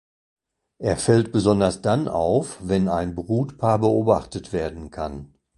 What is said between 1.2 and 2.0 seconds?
besonders